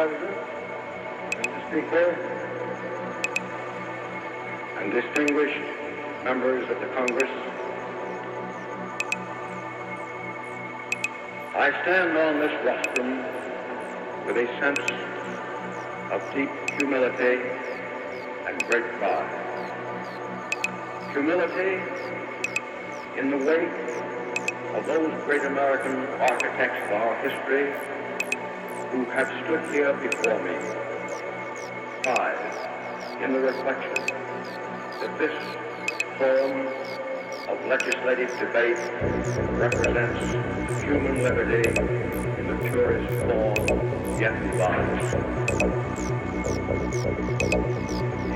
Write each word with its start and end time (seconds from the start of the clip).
President, 0.00 0.36
Mr. 1.36 1.60
Speaker, 1.68 2.06
and 4.78 4.92
distinguished 4.92 5.60
members 6.24 6.62
of 6.70 6.80
the 6.80 6.86
Congress, 6.96 7.30
I 11.54 11.68
stand 11.82 12.16
on 12.16 12.40
this 12.40 12.64
rostrum 12.64 13.18
with 14.24 14.38
a 14.38 14.46
sense 14.58 14.80
of 16.12 16.34
deep 16.34 16.48
humility 16.80 17.42
and 18.48 18.64
great 18.70 18.90
pride. 18.96 19.28
Humility 21.12 21.76
in 23.18 23.28
the 23.28 23.36
wake 23.36 23.68
of 24.76 24.86
those 24.86 25.12
great 25.26 25.44
American 25.44 25.94
architects 26.22 26.86
of 26.86 26.92
our 26.92 27.16
history 27.16 27.99
who 28.90 29.04
have 29.04 29.28
stood 29.44 29.62
here 29.72 29.92
before 29.94 30.42
me. 30.42 30.56
Pride 32.02 33.22
in 33.22 33.32
the 33.32 33.38
reflection 33.38 33.94
that 35.00 35.16
this 35.16 35.36
form 36.18 36.66
of 37.48 37.66
legislative 37.66 38.30
debate 38.40 38.78
represents 39.52 40.32
human 40.82 41.22
liberty 41.22 41.68
in 42.40 42.46
the 42.48 42.56
purest 42.68 43.08
form 43.20 44.20
yet 44.20 44.34
devised. 44.42 45.16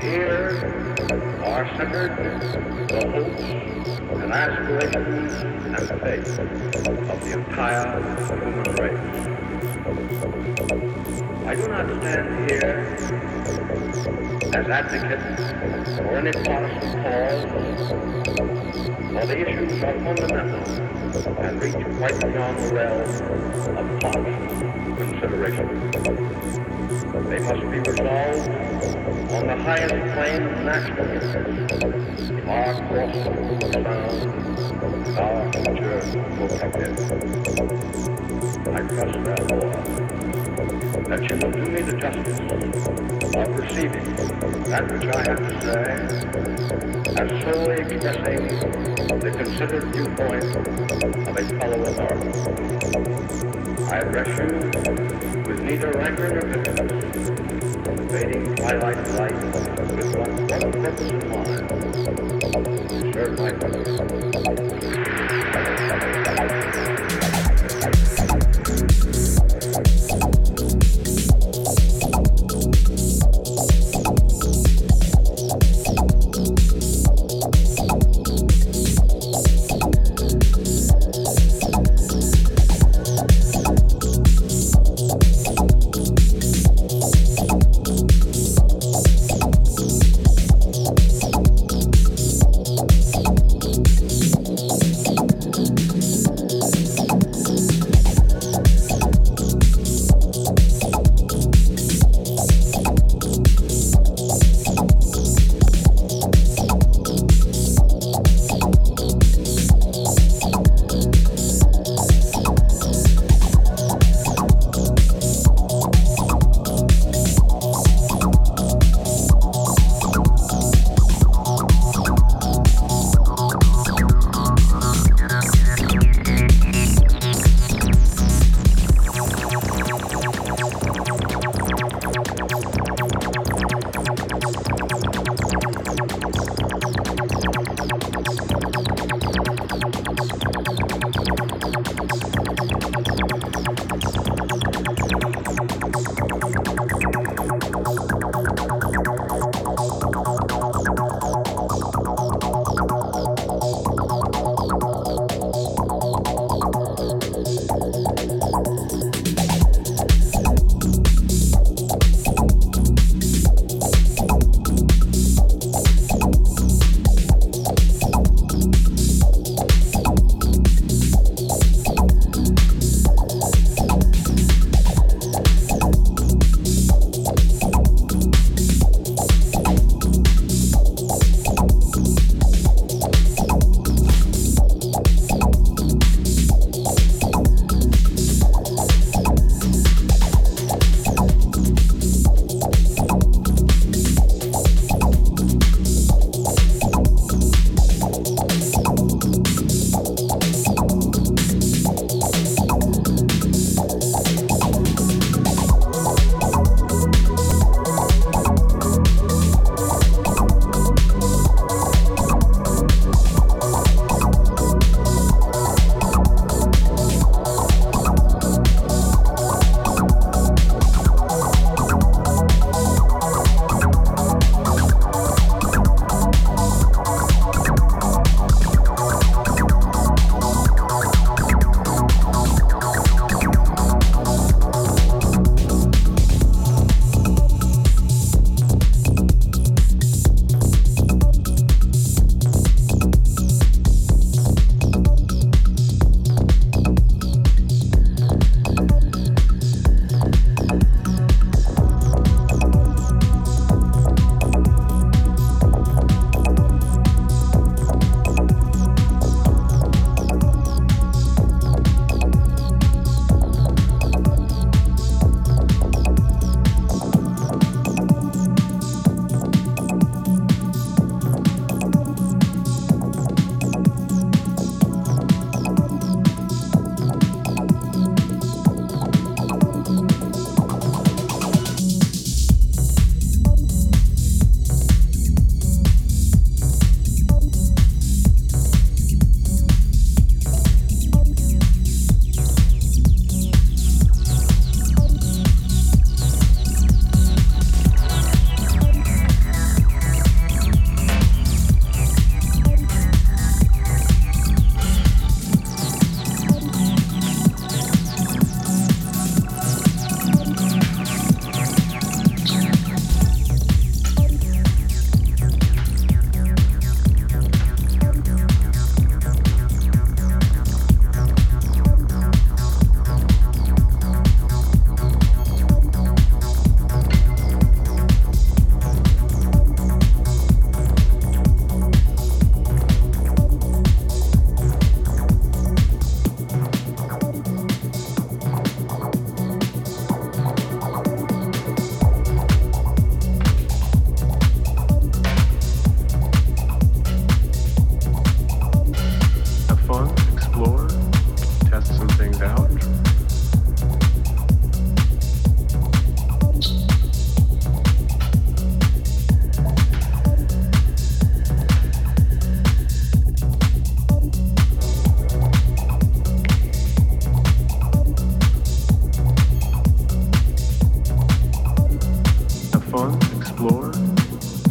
Here 0.01 1.43
are 1.43 1.67
centered 1.75 2.15
the 2.87 3.07
hopes 3.11 3.99
and 4.23 4.31
aspirations 4.31 5.33
and 5.33 6.01
faith 6.01 6.39
of 6.39 7.23
the 7.25 7.31
entire 7.33 8.01
human 8.27 8.63
race. 8.75 9.44
I 9.85 9.87
do 11.53 11.67
not 11.67 11.85
stand 12.01 12.49
here 12.49 12.97
as 14.55 14.67
advocate 14.67 15.21
for 15.95 16.17
any 16.17 16.31
partisan 16.31 17.03
cause, 17.03 17.43
for 19.11 19.25
the 19.27 19.37
issues 19.47 19.83
are 19.83 19.99
fundamental 19.99 20.65
and 21.37 21.61
reach 21.61 21.75
quite 21.97 22.19
beyond 22.19 22.57
the 22.57 22.73
realm 22.73 23.01
of 23.77 24.01
partisan 24.01 24.95
consideration. 24.97 25.67
They 27.29 27.39
must 27.41 27.61
be 27.69 27.77
resolved 27.77 28.64
on 29.31 29.47
the 29.47 29.55
highest 29.55 29.95
plane 30.13 30.43
of 30.43 30.63
national 30.63 31.05
interest. 31.09 32.31
Our 32.47 32.73
course 32.87 33.17
sound, 35.15 35.55
our 35.55 35.75
future 35.75 36.01
protected. 36.35 36.93
I 38.67 38.81
trust, 38.85 39.17
therefore, 39.25 39.71
that 41.09 41.21
you 41.29 41.35
will 41.41 41.51
do 41.51 41.65
me 41.71 41.81
the 41.81 41.95
justice 41.97 42.39
of 43.35 43.47
receiving 43.59 44.07
that 44.65 44.83
which 44.91 45.07
I 45.07 45.21
have 45.29 45.39
to 45.39 45.53
say 45.61 45.83
as 47.17 47.29
solely 47.43 47.77
expressing 47.81 48.41
the 49.19 49.31
considered 49.31 49.85
viewpoint 49.93 50.49
of 51.27 51.35
a 51.35 51.43
fellow 51.59 51.79
American. 51.85 52.31
I 53.87 53.97
address 53.99 54.29
you 54.39 54.47
with 55.47 55.59
neither 55.61 55.91
rancor 55.91 56.29
nor 56.29 56.41
bitterness, 56.41 57.54
fading 58.15 58.55
twilight 58.55 59.07
light 59.15 59.33
with 59.33 60.15
one, 60.15 60.47
one 60.47 60.71
purpose 60.71 61.11
in 61.11 61.19
mind, 61.29 61.67
serve 63.13 63.37
my 63.37 63.51
country. 63.51 64.05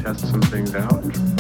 test 0.05 0.31
some 0.31 0.43
things 0.43 0.75
out. 0.75 1.34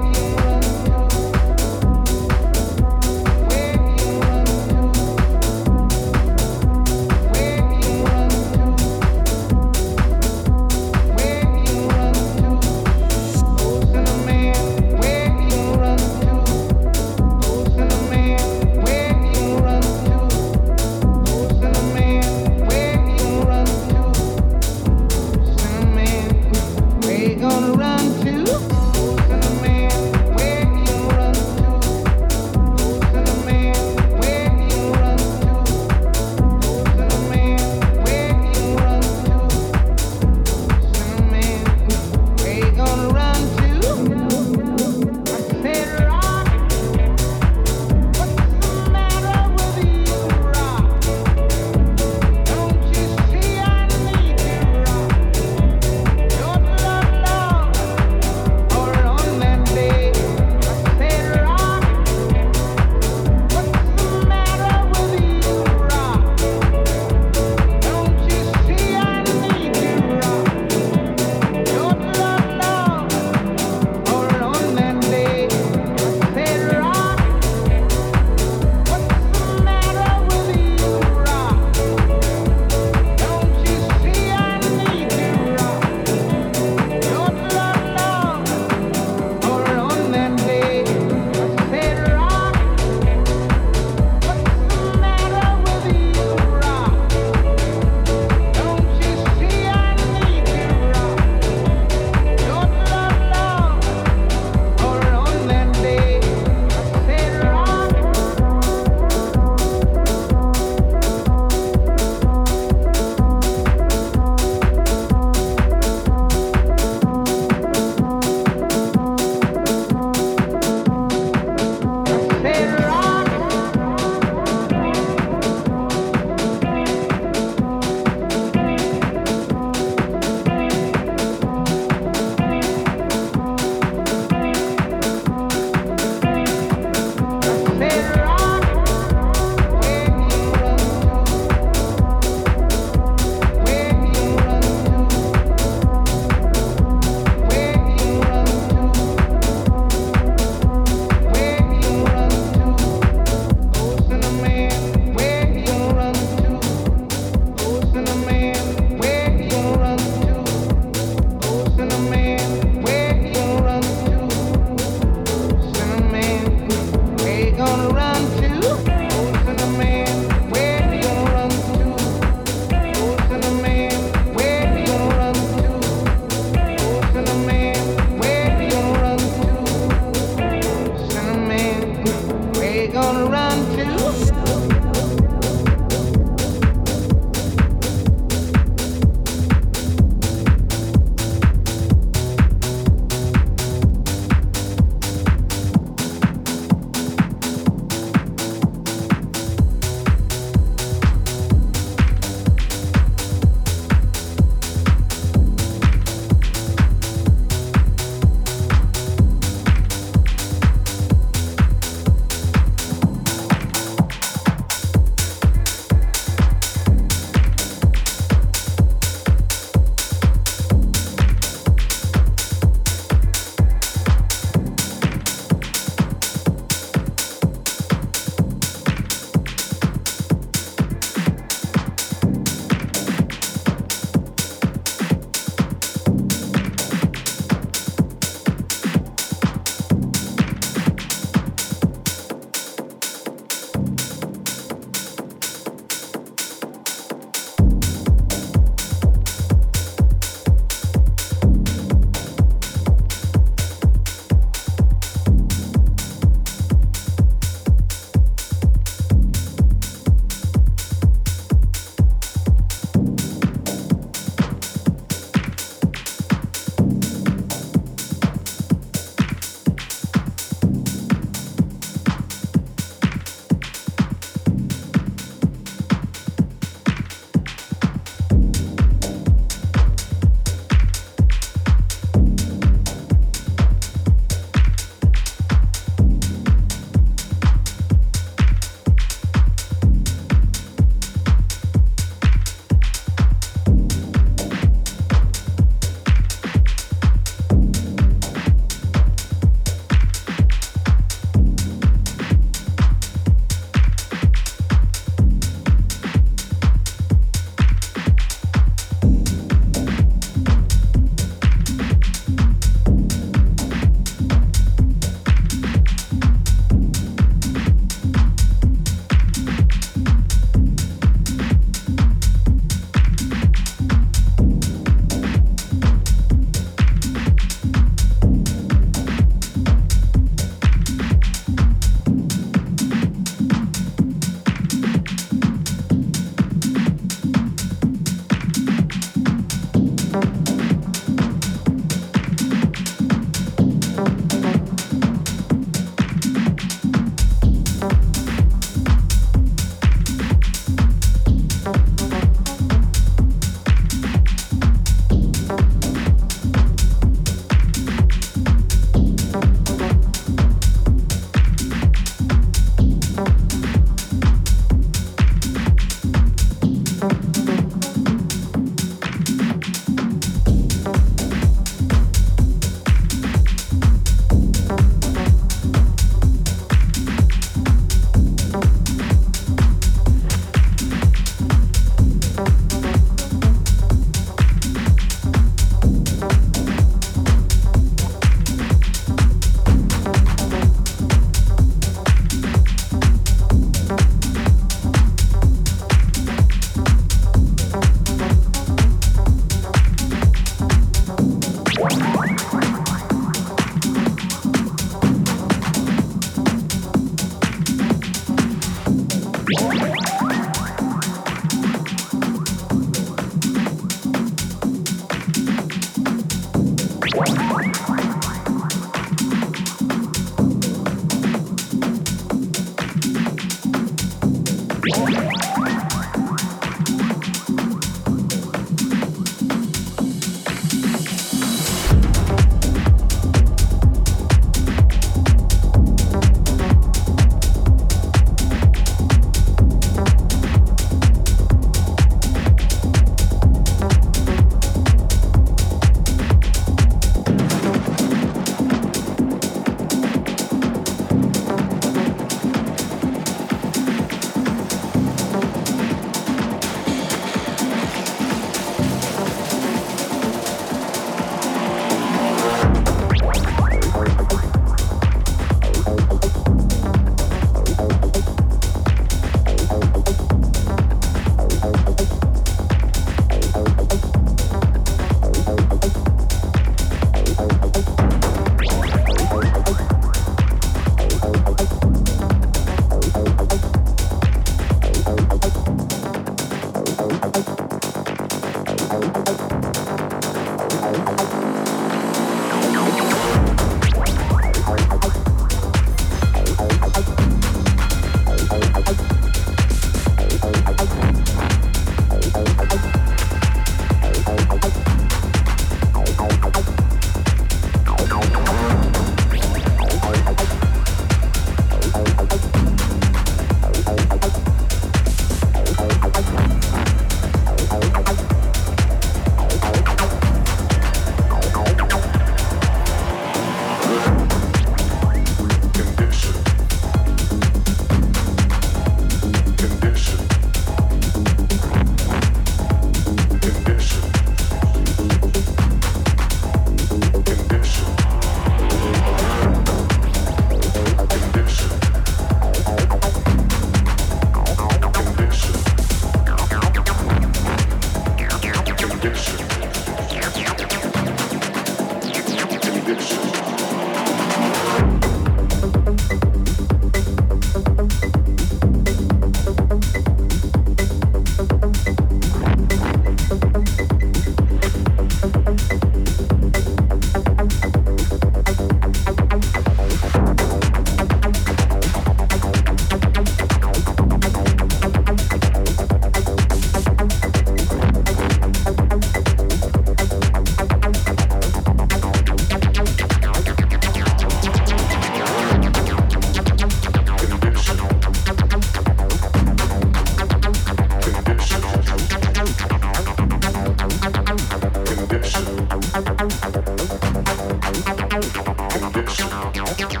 Condition. 599.60 600.00